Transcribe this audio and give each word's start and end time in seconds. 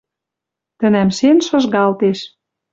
Тӹнӓмшен 0.79 1.37
шыжгалтеш. 1.47 2.19